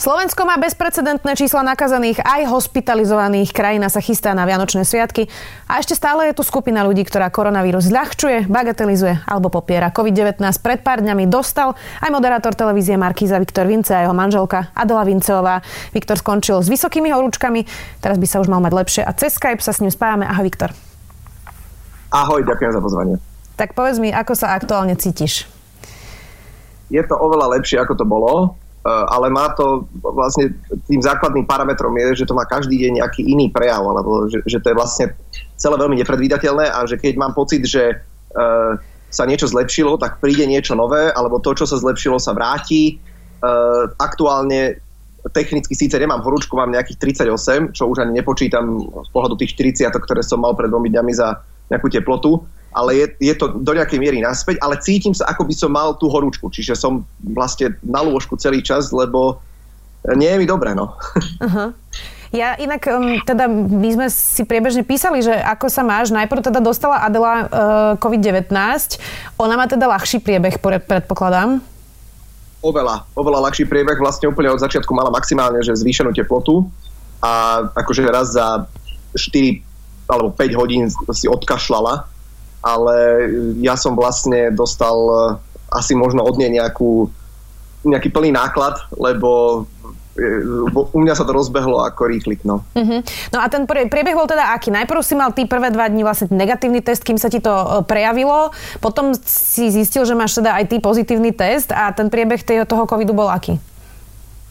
[0.00, 3.52] Slovensko má bezprecedentné čísla nakazaných aj hospitalizovaných.
[3.52, 5.28] Krajina sa chystá na Vianočné sviatky
[5.68, 9.92] a ešte stále je tu skupina ľudí, ktorá koronavírus zľahčuje, bagatelizuje alebo popiera.
[9.92, 15.04] COVID-19 pred pár dňami dostal aj moderátor televízie Markíza Viktor Vince a jeho manželka Adela
[15.04, 15.60] Vinceová.
[15.92, 17.68] Viktor skončil s vysokými horúčkami,
[18.00, 20.24] teraz by sa už mal mať lepšie a cez Skype sa s ním spájame.
[20.24, 20.72] Ahoj Viktor.
[22.08, 23.14] Ahoj, ďakujem za pozvanie.
[23.60, 25.44] Tak povedz mi, ako sa aktuálne cítiš?
[26.88, 28.56] Je to oveľa lepšie, ako to bolo
[28.86, 30.56] ale má to vlastne
[30.88, 34.56] tým základným parametrom je, že to má každý deň nejaký iný prejav, alebo že, že
[34.56, 35.06] to je vlastne
[35.60, 38.80] celé veľmi nepredvídateľné a že keď mám pocit, že uh,
[39.12, 42.96] sa niečo zlepšilo, tak príde niečo nové, alebo to, čo sa zlepšilo, sa vráti.
[43.44, 44.80] Uh, aktuálne
[45.28, 49.92] technicky síce nemám horúčku, mám nejakých 38, čo už ani nepočítam z pohľadu tých 40,
[49.92, 53.98] ktoré som mal pred dvomi dňami za nejakú teplotu, ale je, je to do nejakej
[53.98, 58.00] miery naspäť, ale cítim sa, ako by som mal tú horúčku, čiže som vlastne na
[58.02, 59.42] lôžku celý čas, lebo
[60.16, 60.94] nie je mi dobre, no.
[61.40, 61.72] Uh-huh.
[62.30, 66.62] Ja inak, um, teda my sme si priebežne písali, že ako sa máš, najprv teda
[66.62, 67.46] dostala Adela uh,
[67.98, 68.54] COVID-19,
[69.34, 71.58] ona má teda ľahší priebeh, predpokladám.
[72.62, 76.70] Oveľa, oveľa ľahší priebeh, vlastne úplne od začiatku mala maximálne, že zvýšenú teplotu
[77.18, 78.62] a akože raz za
[79.18, 79.66] 4
[80.06, 82.06] alebo 5 hodín si odkašľala
[82.60, 83.26] ale
[83.64, 85.24] ja som vlastne dostal eh,
[85.72, 87.08] asi možno od nej nejakú,
[87.84, 89.64] nejaký plný náklad, lebo
[90.16, 92.44] eh, u mňa sa to rozbehlo ako rýchlik.
[92.44, 93.00] No, uh-huh.
[93.32, 94.68] no a ten priebeh bol teda aký?
[94.68, 98.52] Najprv si mal ty prvé dva dní vlastne negatívny test, kým sa ti to prejavilo,
[98.84, 103.16] potom si zistil, že máš teda aj ty pozitívny test a ten priebeh toho covidu
[103.16, 103.56] bol aký?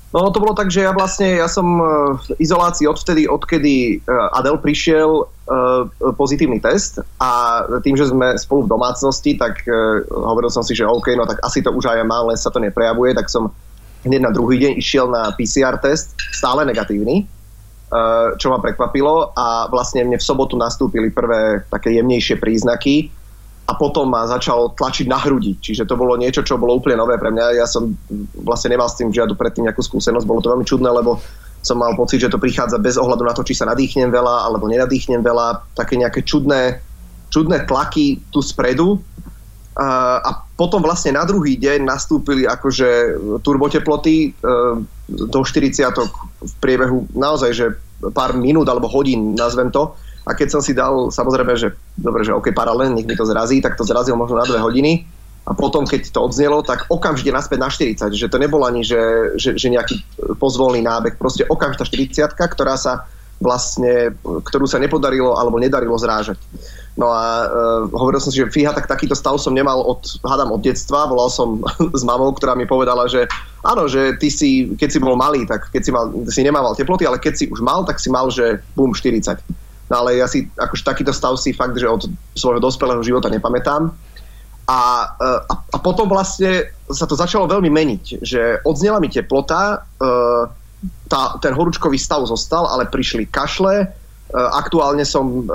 [0.09, 1.85] No to bolo tak, že ja vlastne, ja som e,
[2.17, 5.23] v izolácii odvtedy, odkedy e, Adel prišiel e,
[6.17, 9.61] pozitívny test a tým, že sme spolu v domácnosti, tak
[10.09, 12.57] hovoril som si, že OK, no tak asi to už aj mám, len sa to
[12.57, 13.53] neprejavuje, tak som
[14.01, 17.27] hneď na druhý deň išiel na PCR test, stále negatívny,
[18.37, 23.11] čo ma prekvapilo a vlastne mne v sobotu nastúpili prvé také jemnejšie príznaky,
[23.69, 25.61] a potom ma začal tlačiť na hrudi.
[25.61, 27.61] Čiže to bolo niečo, čo bolo úplne nové pre mňa.
[27.61, 27.93] Ja som
[28.41, 30.25] vlastne nemal s tým žiadnu predtým nejakú skúsenosť.
[30.25, 31.21] Bolo to veľmi čudné, lebo
[31.61, 34.65] som mal pocit, že to prichádza bez ohľadu na to, či sa nadýchnem veľa alebo
[34.65, 35.77] nenadýchnem veľa.
[35.77, 36.81] Také nejaké čudné,
[37.29, 38.97] čudné tlaky tu spredu.
[39.77, 44.29] A potom vlastne na druhý deň nastúpili akože turboteploty e,
[45.07, 45.87] do 40
[46.43, 47.65] v priebehu naozaj, že
[48.11, 49.95] pár minút alebo hodín, nazvem to
[50.29, 53.65] a keď som si dal, samozrejme, že dobre, že OK, paralelne, nech mi to zrazí,
[53.65, 55.09] tak to zrazil možno na dve hodiny.
[55.49, 58.13] A potom, keď to odznelo, tak okamžite naspäť na 40.
[58.13, 60.05] Že to nebol ani, že, že, že nejaký
[60.37, 61.17] pozvolný nábeh.
[61.17, 63.09] Proste okamžitá 40 ktorá sa
[63.41, 66.37] vlastne, ktorú sa nepodarilo alebo nedarilo zrážať.
[66.99, 70.51] No a uh, hovoril som si, že fíha, tak takýto stav som nemal od, hádam
[70.53, 71.07] od detstva.
[71.07, 71.63] Volal som
[71.99, 73.25] s mamou, ktorá mi povedala, že
[73.63, 77.07] áno, že ty si, keď si bol malý, tak keď si, mal, si nemával teploty,
[77.07, 79.39] ale keď si už mal, tak si mal, že bum, 40.
[79.89, 82.05] No ale ja si akože takýto stav si fakt, že od
[82.37, 83.89] svojho dospelého života nepamätám.
[84.69, 84.79] A,
[85.17, 90.05] a, a potom vlastne sa to začalo veľmi meniť, že odznela mi teplota, e,
[91.09, 93.87] tá, ten horúčkový stav zostal, ale prišli kašle, e,
[94.29, 95.49] aktuálne som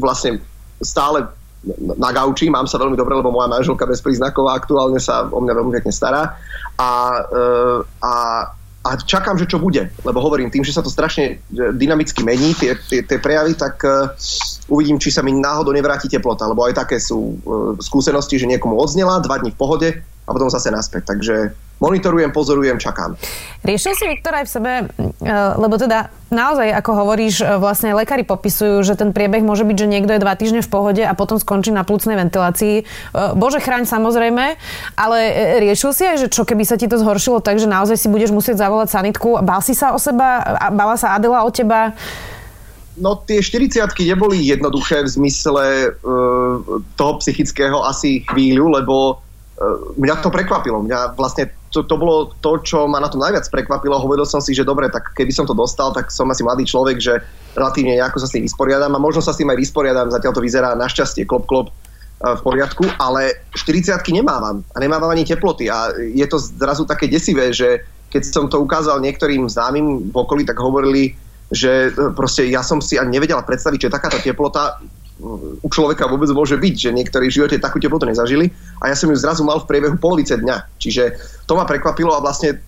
[0.00, 0.40] vlastne
[0.80, 1.28] stále
[1.76, 5.52] na gauči, mám sa veľmi dobre, lebo moja manželka bez príznakov aktuálne sa o mňa
[5.52, 6.38] veľmi pekne stará.
[6.78, 7.20] A,
[8.00, 8.12] a,
[8.86, 9.90] a čakám, že čo bude.
[10.06, 14.14] Lebo hovorím, tým, že sa to strašne dynamicky mení, tie, tie, tie prejavy, tak uh,
[14.70, 16.46] uvidím, či sa mi náhodou nevráti teplota.
[16.46, 20.46] Lebo aj také sú uh, skúsenosti, že niekomu odznela, dva dní v pohode a potom
[20.46, 21.10] zase naspäť.
[21.10, 21.34] Takže
[21.78, 23.14] monitorujem, pozorujem, čakám.
[23.62, 28.22] Riešil si Viktor aj v sebe, e, lebo teda naozaj, ako hovoríš, e, vlastne lekári
[28.22, 31.42] popisujú, že ten priebeh môže byť, že niekto je dva týždne v pohode a potom
[31.42, 32.74] skončí na plúcnej ventilácii.
[32.80, 32.84] E,
[33.34, 34.54] Bože chráň samozrejme,
[34.94, 35.18] ale
[35.58, 38.30] riešil si aj, že čo keby sa ti to zhoršilo tak, že naozaj si budeš
[38.30, 39.42] musieť zavolať sanitku.
[39.42, 40.42] Bál si sa o seba?
[40.70, 41.94] Bála sa Adela o teba?
[42.98, 49.22] No tie 40 neboli jednoduché v zmysle uh, toho psychického asi chvíľu, lebo
[49.98, 50.82] mňa to prekvapilo.
[50.86, 54.00] Mňa vlastne to, to bolo to, čo ma na tom najviac prekvapilo.
[54.00, 56.96] Hovoril som si, že dobre, tak keby som to dostal, tak som asi mladý človek,
[56.96, 57.20] že
[57.52, 60.08] relatívne nejako sa s tým vysporiadam a možno sa s tým aj vysporiadam.
[60.08, 61.72] Zatiaľ to vyzerá našťastie klop klop e,
[62.24, 67.52] v poriadku, ale 40 nemávam a nemávam ani teploty a je to zrazu také desivé,
[67.52, 71.12] že keď som to ukázal niektorým známym v okolí, tak hovorili,
[71.52, 74.80] že e, proste ja som si ani nevedela predstaviť, že takáto teplota
[75.62, 79.10] u človeka vôbec môže byť, že niektorí v živote takú teplotu nezažili a ja som
[79.10, 80.78] ju zrazu mal v priebehu polovice dňa.
[80.78, 81.18] Čiže
[81.50, 82.58] to ma prekvapilo a vlastne e,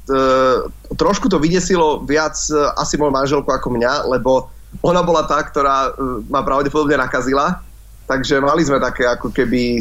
[0.98, 4.50] trošku to vydesilo viac e, asi moju manželku ako mňa, lebo
[4.82, 7.62] ona bola tá, ktorá e, ma pravdepodobne nakazila
[8.10, 9.78] Takže mali sme také ako keby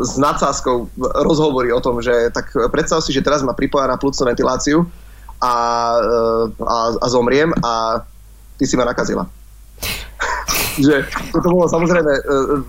[0.00, 0.88] s nadsázkou
[1.28, 4.88] rozhovory o tom, že tak predstav si, že teraz ma pripoja na plúcnu ventiláciu
[5.44, 5.54] a,
[6.56, 8.00] a, a zomriem a
[8.56, 9.28] ty si ma nakazila.
[10.80, 11.04] Že
[11.36, 12.22] to bolo samozrejme e,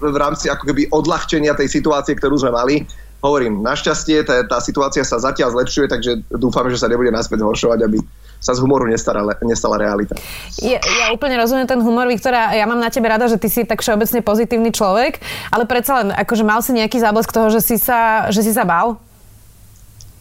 [0.04, 2.76] v rámci ako keby odľahčenia tej situácie, ktorú sme mali.
[3.22, 7.80] Hovorím, našťastie tá, tá situácia sa zatiaľ zlepšuje, takže dúfam, že sa nebude naspäť zhoršovať,
[7.86, 8.02] aby
[8.42, 10.18] sa z humoru nestala, nestala realita.
[10.58, 12.58] Ja, ja úplne rozumiem ten humor, Viktora.
[12.58, 15.22] Ja mám na tebe rada, že ty si tak všeobecne pozitívny človek,
[15.54, 18.66] ale predsa len, akože mal si nejaký záblesk toho, že si sa, že si sa
[18.66, 18.98] bál?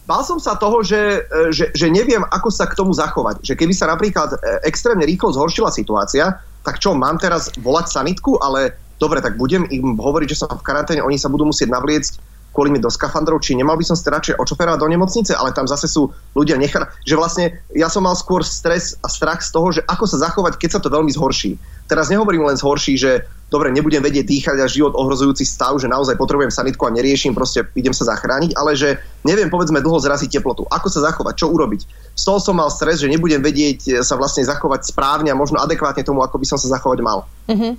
[0.04, 3.40] Bál som sa toho, že, že, že neviem, ako sa k tomu zachovať.
[3.46, 8.40] Že keby sa napríklad e, extrémne rýchlo zhoršila situácia, tak čo, mám teraz volať sanitku,
[8.40, 12.29] ale dobre, tak budem im hovoriť, že som v karanténe, oni sa budú musieť navliecť
[12.50, 15.70] kvôli mi do skafandrov, či nemal by som sa radšej očoferovať do nemocnice, ale tam
[15.70, 19.68] zase sú ľudia nechá, že vlastne ja som mal skôr stres a strach z toho,
[19.70, 21.54] že ako sa zachovať, keď sa to veľmi zhorší.
[21.86, 26.14] Teraz nehovorím len zhorší, že dobre, nebudem vedieť dýchať a život ohrozujúci stav, že naozaj
[26.14, 30.70] potrebujem sanitku a neriešim, proste idem sa zachrániť, ale že neviem, povedzme, dlho zraziť teplotu.
[30.70, 32.14] Ako sa zachovať, čo urobiť?
[32.14, 36.06] Z toho som mal stres, že nebudem vedieť sa vlastne zachovať správne a možno adekvátne
[36.06, 37.26] tomu, ako by som sa zachovať mal.
[37.50, 37.74] Uh-huh.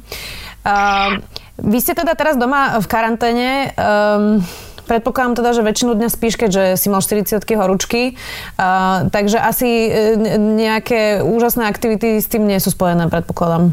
[0.62, 1.24] Uh,
[1.62, 3.50] vy ste teda teraz doma v karanténe.
[3.78, 4.42] Um,
[4.90, 8.18] predpokladám teda, že väčšinu dňa spíš, keďže si mal 40 horúčky.
[8.60, 9.90] Uh, takže asi e,
[10.36, 13.72] nejaké úžasné aktivity s tým nie sú spojené, predpokladám.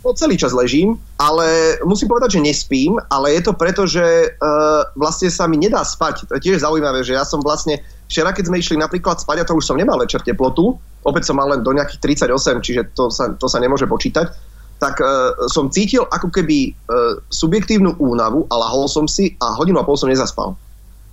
[0.00, 4.88] No, celý čas ležím, ale musím povedať, že nespím, ale je to preto, že uh,
[4.96, 6.24] vlastne sa mi nedá spať.
[6.24, 9.48] To je tiež zaujímavé, že ja som vlastne, včera keď sme išli napríklad spať, a
[9.48, 12.00] to už som nemal večer teplotu, opäť som mal len do nejakých
[12.32, 14.32] 38, čiže to sa, to sa nemôže počítať,
[14.80, 19.76] tak uh, som cítil ako keby uh, subjektívnu únavu a lahol som si a hodinu
[19.76, 20.56] a pol som nezaspal.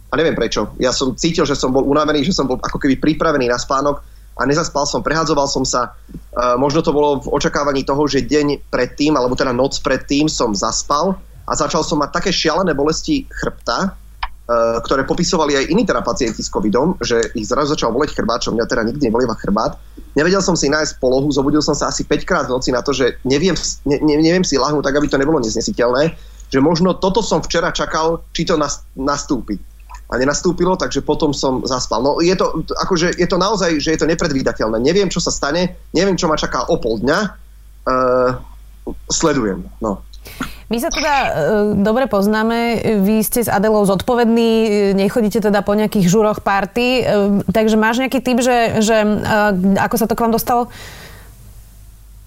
[0.07, 0.71] A neviem prečo.
[0.79, 3.99] Ja som cítil, že som bol unavený, že som bol ako keby pripravený na spánok
[4.39, 5.91] a nezaspal som, prehadzoval som sa.
[6.31, 10.55] Uh, možno to bolo v očakávaní toho, že deň predtým, alebo teda noc predtým som
[10.55, 13.99] zaspal a začal som mať také šialené bolesti chrbta,
[14.47, 18.55] ktoré popisovali aj iní teda pacienti s covidom, že ich zrazu začal boleť chrbát, čo
[18.55, 19.75] mňa teda nikdy nebolieva chrbát.
[20.15, 22.95] Nevedel som si nájsť polohu, zobudil som sa asi 5 krát v noci na to,
[22.95, 26.15] že neviem, ne, neviem si lahnúť tak, aby to nebolo neznesiteľné,
[26.47, 28.55] že možno toto som včera čakal, či to
[28.95, 29.59] nastúpi.
[30.07, 31.99] A nenastúpilo, takže potom som zaspal.
[31.99, 34.79] No je to, akože, je to naozaj, že je to nepredvídateľné.
[34.79, 37.19] Neviem, čo sa stane, neviem, čo ma čaká o pol dňa.
[37.83, 38.39] Uh,
[39.11, 39.67] sledujem.
[39.83, 40.06] No.
[40.67, 41.29] My sa teda e,
[41.79, 44.69] dobre poznáme, vy ste s Adelou zodpovední, e,
[44.99, 47.03] nechodíte teda po nejakých žuroch party, e,
[47.55, 50.67] takže máš nejaký typ, že, že e, ako sa to k vám dostalo?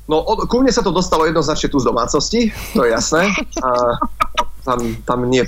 [0.08, 3.28] No, od, ku mne sa to dostalo jednoznačne tu z domácnosti, to je jasné.
[3.60, 3.68] A,
[4.64, 5.44] tam, tam nie.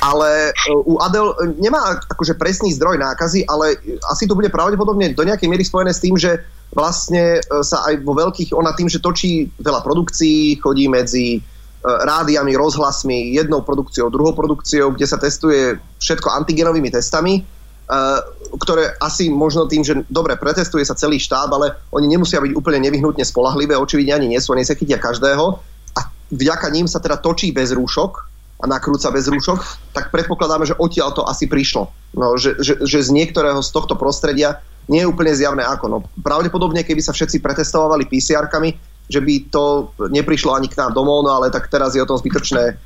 [0.00, 3.76] Ale e, u Adel nemá akože presný zdroj nákazy, ale
[4.08, 6.40] asi to bude pravdepodobne do nejakej miery spojené s tým, že
[6.72, 11.57] vlastne e, sa aj vo veľkých, ona tým, že točí veľa produkcií, chodí medzi E,
[11.84, 17.42] rádiami, rozhlasmi, jednou produkciou, druhou produkciou, kde sa testuje všetko antigenovými testami, e,
[18.58, 22.82] ktoré asi možno tým, že dobre, pretestuje sa celý štáb, ale oni nemusia byť úplne
[22.82, 25.44] nevyhnutne spolahlivé, očividne ani nie sú, oni sa chytia každého
[25.94, 26.00] a
[26.34, 28.26] vďaka ním sa teda točí bez rúšok
[28.58, 31.94] a nakrúca bez rúšok, tak predpokladáme, že odtiaľ to asi prišlo.
[32.18, 34.58] No, že, že, že z niektorého z tohto prostredia
[34.90, 35.84] nie je úplne zjavné ako.
[35.86, 41.24] No, pravdepodobne, keby sa všetci pretestovali PCR-kami, že by to neprišlo ani k nám domov,
[41.24, 42.76] no ale tak teraz je o tom zbytočné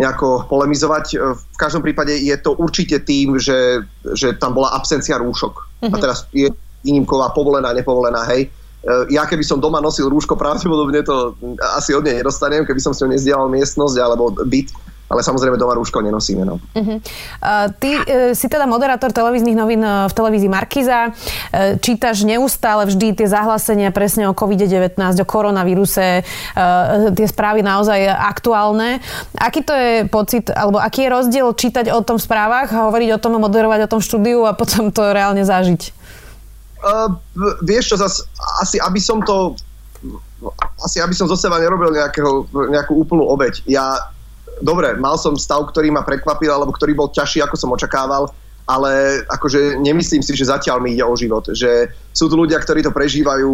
[0.00, 1.20] nejako polemizovať.
[1.36, 3.84] V každom prípade je to určite tým, že,
[4.16, 5.54] že tam bola absencia rúšok.
[5.54, 5.92] Mm-hmm.
[5.92, 6.02] A mhm.
[6.02, 6.48] teraz je
[6.82, 8.50] výnimková povolená, nepovolená, hej.
[9.14, 11.38] Ja keby som doma nosil rúško, pravdepodobne to
[11.78, 14.74] asi od nej nedostanem, keby som s ňou nezdielal miestnosť alebo byt,
[15.12, 16.48] ale samozrejme doma rúško nenosíme.
[16.48, 16.56] No.
[16.72, 16.96] Uh-huh.
[17.44, 21.12] Uh, ty uh, si teda moderátor televíznych novín uh, v televízii Markiza.
[21.12, 28.08] Uh, čítaš neustále vždy tie zahlásenia presne o COVID-19, o koronavíruse, uh, tie správy naozaj
[28.08, 29.04] aktuálne.
[29.36, 33.20] Aký to je pocit, alebo aký je rozdiel čítať o tom v správach, hovoriť o
[33.20, 35.92] tom, moderovať o tom štúdiu a potom to reálne zažiť?
[36.82, 37.14] Uh,
[37.62, 38.24] vieš čo, zas,
[38.58, 39.54] asi aby som to
[40.82, 43.62] asi aby som zo seba nerobil nejakého, nejakú úplnú obeď.
[43.70, 44.10] Ja
[44.60, 48.28] dobre, mal som stav, ktorý ma prekvapil, alebo ktorý bol ťažší, ako som očakával,
[48.68, 51.48] ale akože nemyslím si, že zatiaľ mi ide o život.
[51.50, 53.52] Že sú tu ľudia, ktorí to prežívajú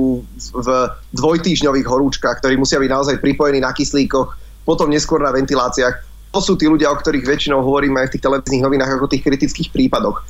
[0.52, 0.68] v
[1.16, 4.36] dvojtýždňových horúčkach, ktorí musia byť naozaj pripojení na kyslíkoch,
[4.68, 6.04] potom neskôr na ventiláciách.
[6.36, 9.24] To sú tí ľudia, o ktorých väčšinou hovoríme aj v tých televíznych novinách ako tých
[9.24, 10.20] kritických prípadoch.
[10.20, 10.22] E,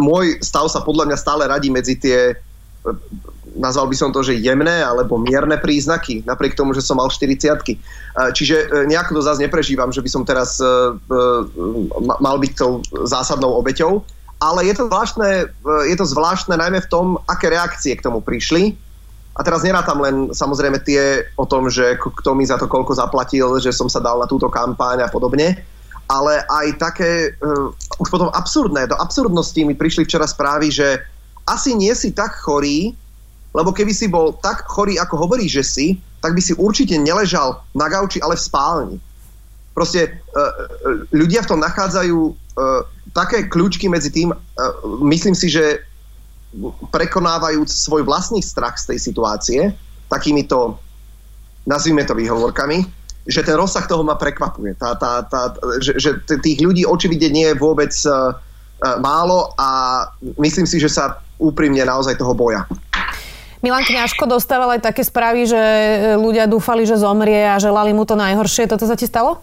[0.00, 2.32] môj stav sa podľa mňa stále radí medzi tie
[3.54, 7.54] nazval by som to, že jemné alebo mierne príznaky, napriek tomu, že som mal 40
[8.14, 10.62] Čiže nejako to zase neprežívam, že by som teraz
[12.20, 14.02] mal byť tou zásadnou obeťou,
[14.42, 15.30] ale je to zvláštne,
[15.88, 18.76] je to zvláštne najmä v tom, aké reakcie k tomu prišli.
[19.34, 23.58] A teraz nerátam len samozrejme tie o tom, že kto mi za to koľko zaplatil,
[23.58, 25.58] že som sa dal na túto kampáň a podobne,
[26.06, 31.02] ale aj také uh, už potom absurdné, do absurdnosti mi prišli včera správy, že
[31.50, 32.94] asi nie si tak chorý,
[33.54, 37.62] lebo keby si bol tak chorý, ako hovorí, že si, tak by si určite neležal
[37.72, 38.96] na gauči, ale v spálni.
[39.72, 40.50] Proste uh,
[41.14, 42.34] ľudia v tom nachádzajú uh,
[43.14, 44.34] také kľúčky medzi tým,
[45.06, 45.86] myslím si, že
[46.90, 49.60] prekonávajúc svoj vlastný strach z tej situácie,
[50.10, 50.78] takýmito,
[51.62, 52.82] nazvime to výhovorkami,
[53.24, 54.74] že ten rozsah toho ma prekvapuje.
[54.76, 58.34] Tá, tá, tá, že, že tých ľudí očividne nie je vôbec uh,
[58.98, 59.70] málo a
[60.42, 62.66] myslím si, že sa úprimne naozaj toho boja.
[63.64, 65.62] Milan Kňažko dostával aj také správy, že
[66.20, 68.68] ľudia dúfali, že zomrie a želali mu to najhoršie.
[68.68, 69.40] Toto sa ti stalo?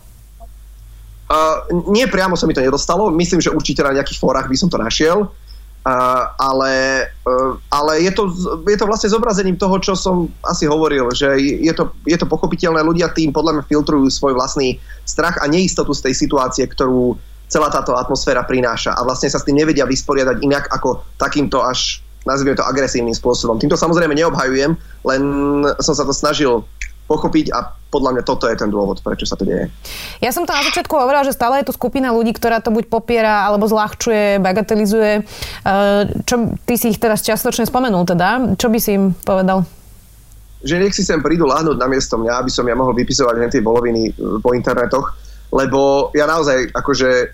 [1.25, 3.09] Uh, nie priamo sa mi to nedostalo.
[3.09, 5.33] Myslím, že určite na nejakých fórach by som to našiel.
[5.81, 8.29] Uh, ale uh, ale je, to,
[8.69, 12.85] je to vlastne zobrazením toho, čo som asi hovoril, že je to, je to pochopiteľné.
[12.85, 14.77] Ľudia tým podľa mňa filtrujú svoj vlastný
[15.09, 17.17] strach a neistotu z tej situácie, ktorú
[17.49, 18.93] celá táto atmosféra prináša.
[18.93, 23.57] A vlastne sa s tým nevedia vysporiadať inak ako takýmto až nazvime to agresívnym spôsobom.
[23.57, 25.21] Týmto samozrejme neobhajujem, len
[25.81, 26.65] som sa to snažil
[27.11, 29.67] pochopiť a podľa mňa toto je ten dôvod, prečo sa to deje.
[30.23, 32.87] Ja som to na začiatku hovorila, že stále je tu skupina ľudí, ktorá to buď
[32.87, 35.13] popiera, alebo zľahčuje, bagatelizuje.
[35.19, 38.55] Eh, čo, ty si ich teraz čiastočne spomenul teda.
[38.55, 39.67] Čo by si im povedal?
[40.63, 43.51] Že nech si sem prídu láhnuť na miesto mňa, aby som ja mohol vypisovať len
[43.51, 45.11] tie voloviny eh, po internetoch,
[45.51, 47.25] lebo ja naozaj, akože, e,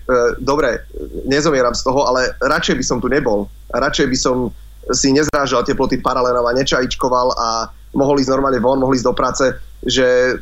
[0.42, 0.82] dobre,
[1.30, 3.46] nezomieram z toho, ale radšej by som tu nebol.
[3.70, 4.50] Radšej by som
[4.92, 7.48] si nezrážal teploty paralelov a nečajičkoval a
[7.96, 9.44] mohol ísť normálne von, mohol ísť do práce,
[9.84, 10.34] že e,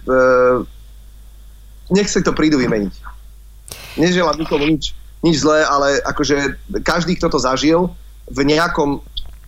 [1.95, 2.95] nech si to prídu vymeniť.
[3.97, 7.95] Neželám nikomu nič, nič zlé, ale akože každý, kto to zažil
[8.31, 9.03] v nejakom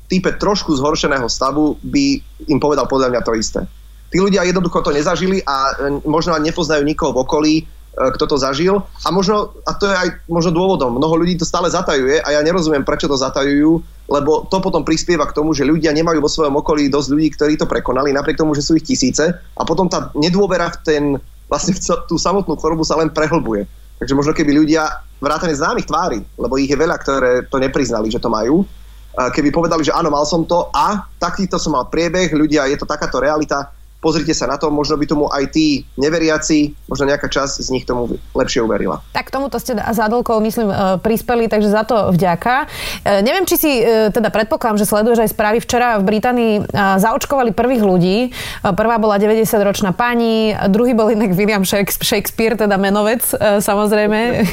[0.08, 3.60] type trošku zhoršeného stavu, by im povedal podľa mňa to isté.
[4.08, 5.76] Tí ľudia jednoducho to nezažili a
[6.08, 8.84] možno ani nepoznajú nikoho v okolí, E, kto to zažil.
[9.02, 12.40] A možno, a to je aj možno dôvodom, mnoho ľudí to stále zatajuje a ja
[12.44, 16.54] nerozumiem, prečo to zatajujú, lebo to potom prispieva k tomu, že ľudia nemajú vo svojom
[16.62, 20.14] okolí dosť ľudí, ktorí to prekonali, napriek tomu, že sú ich tisíce a potom tá
[20.14, 21.02] nedôvera v ten,
[21.50, 23.66] vlastne v tú samotnú chorobu sa len prehlbuje.
[23.98, 24.86] Takže možno keby ľudia
[25.18, 28.62] vrátane známych tvári, lebo ich je veľa, ktoré to nepriznali, že to majú,
[29.18, 32.86] keby povedali, že áno, mal som to a takýto som mal priebeh, ľudia, je to
[32.86, 37.66] takáto realita, pozrite sa na to, možno by tomu aj tí neveriaci, možno nejaká časť
[37.66, 39.02] z nich tomu lepšie uverila.
[39.10, 42.70] Tak tomuto ste za Adolkou, myslím, e, prispeli, takže za to vďaka.
[43.02, 45.58] E, neviem, či si e, teda predpokladám, že sleduješ aj správy.
[45.58, 48.16] Včera v Británii zaočkovali prvých ľudí.
[48.62, 53.26] Prvá bola 90-ročná pani, druhý bol inak William Shakespeare, teda menovec,
[53.62, 54.46] samozrejme.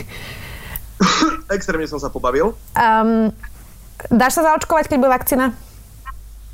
[1.56, 2.58] Extrémne som sa pobavil.
[2.74, 3.30] Um,
[4.10, 5.46] dáš sa zaočkovať, keď bude vakcína?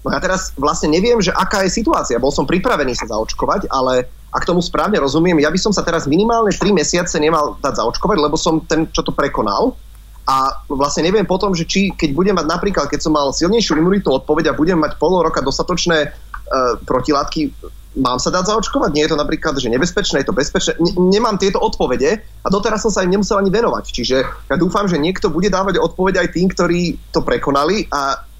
[0.01, 2.17] No ja teraz vlastne neviem, že aká je situácia.
[2.17, 6.09] Bol som pripravený sa zaočkovať, ale ak tomu správne rozumiem, ja by som sa teraz
[6.09, 9.77] minimálne 3 mesiace nemal dať zaočkovať, lebo som ten, čo to prekonal.
[10.25, 14.21] A vlastne neviem potom, že či keď budem mať napríklad, keď som mal silnejšiu imunitnú
[14.21, 17.51] odpoveď a budem mať pol roka dostatočné uh, protilátky,
[17.99, 18.91] mám sa dať zaočkovať?
[18.95, 20.79] Nie je to napríklad, že nebezpečné, je to bezpečné?
[20.79, 23.85] N- nemám tieto odpovede a doteraz som sa im nemusel ani venovať.
[23.91, 24.17] Čiže
[24.47, 26.81] ja dúfam, že niekto bude dávať odpoveď aj tým, ktorí
[27.11, 28.30] to prekonali a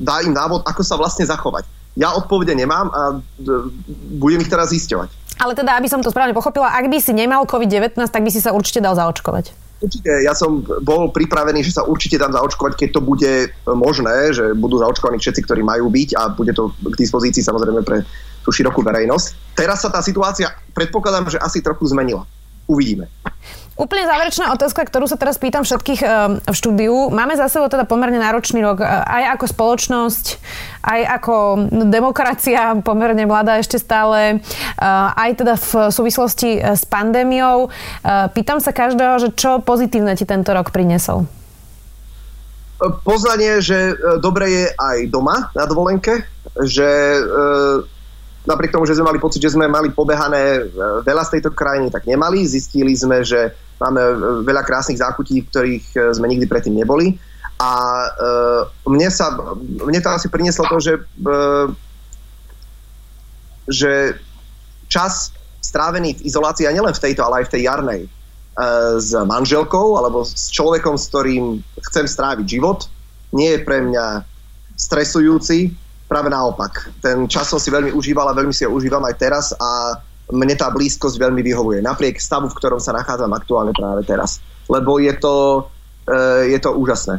[0.00, 1.68] dá im návod, ako sa vlastne zachovať.
[1.94, 3.22] Ja odpovede nemám a
[4.18, 5.38] budem ich teraz zisťovať.
[5.38, 8.42] Ale teda, aby som to správne pochopila, ak by si nemal COVID-19, tak by si
[8.42, 9.54] sa určite dal zaočkovať.
[9.82, 13.32] Určite, ja som bol pripravený, že sa určite dám zaočkovať, keď to bude
[13.66, 18.06] možné, že budú zaočkovaní všetci, ktorí majú byť a bude to k dispozícii samozrejme pre
[18.46, 19.58] tú širokú verejnosť.
[19.58, 22.24] Teraz sa tá situácia, predpokladám, že asi trochu zmenila.
[22.64, 23.10] Uvidíme.
[23.74, 27.10] Úplne záverečná otázka, ktorú sa teraz pýtam všetkých eh, v štúdiu.
[27.10, 30.24] Máme za sebou teda pomerne náročný rok eh, aj ako spoločnosť,
[30.86, 31.34] aj ako
[31.90, 37.66] demokracia, pomerne mladá ešte stále, eh, aj teda v súvislosti s pandémiou.
[38.30, 41.26] Pýtam sa každého, že čo pozitívne ti tento rok priniesol?
[43.02, 46.26] Poznanie, že dobre je aj doma na dovolenke,
[46.62, 46.86] že
[48.44, 50.62] napriek tomu, že sme mali pocit, že sme mali pobehané e,
[51.04, 52.44] veľa z tejto krajiny, tak nemali.
[52.44, 57.16] Zistili sme, že máme e, veľa krásnych zákutí, v ktorých e, sme nikdy predtým neboli.
[57.54, 57.70] A
[58.82, 59.30] mne, sa,
[59.62, 60.94] mne to asi prinieslo to, že,
[63.70, 63.92] že
[64.90, 65.30] čas
[65.62, 68.02] strávený v izolácii, a nielen v tejto, ale aj v tej jarnej,
[68.98, 72.90] s manželkou alebo s človekom, s ktorým chcem stráviť život,
[73.30, 74.26] nie je pre mňa
[74.74, 75.70] stresujúci,
[76.14, 76.94] práve naopak.
[77.02, 79.98] Ten čas som si veľmi užíval a veľmi si ho užívam aj teraz a
[80.30, 81.82] mne tá blízkosť veľmi vyhovuje.
[81.82, 84.38] Napriek stavu, v ktorom sa nachádzam aktuálne práve teraz.
[84.70, 85.66] Lebo je to,
[86.46, 87.18] je to úžasné.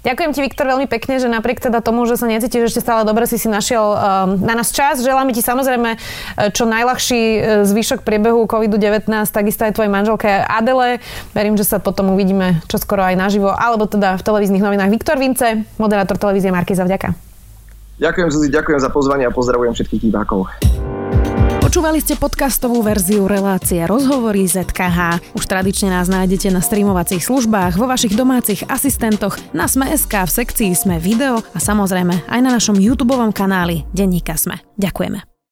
[0.00, 3.28] Ďakujem ti, Viktor, veľmi pekne, že napriek teda tomu, že sa necítiš ešte stále dobre,
[3.28, 3.96] si si našiel um,
[4.40, 5.04] na nás čas.
[5.04, 6.00] Želám ti samozrejme uh,
[6.50, 10.98] čo najľahší uh, zvyšok priebehu COVID-19, takisto aj tvojej manželke Adele.
[11.36, 14.90] Verím, že sa potom uvidíme čoskoro aj naživo, alebo teda v televíznych novinách.
[14.90, 17.29] Viktor Vince, moderátor televízie Markiza, vďaka.
[18.00, 20.48] Ďakujem, Zuzi, ďakujem za pozvanie a pozdravujem všetkých divákov.
[21.60, 25.22] Počúvali ste podcastovú verziu relácie Rozhovory ZKH.
[25.38, 30.74] Už tradične nás nájdete na streamovacích službách, vo vašich domácich asistentoch, na Sme.sk, v sekcii
[30.74, 34.58] Sme video a samozrejme aj na našom YouTube kanáli Denníka Sme.
[34.80, 35.29] Ďakujeme.